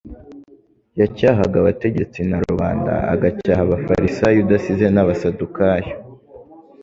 [0.99, 5.93] yacyahaga abategetsi na rubanda, agacyaha abafarisayo udasize n'abasadukayo.